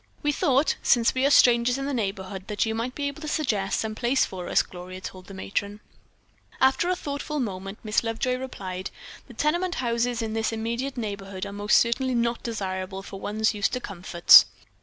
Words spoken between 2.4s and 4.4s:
that you might be able to suggest some place